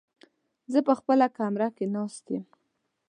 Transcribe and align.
زه 0.71 0.79
په 0.87 0.93
خپله 0.99 1.25
کمره 1.37 1.69
کې 1.75 1.85
ناست 1.95 2.25
يم. 2.33 2.43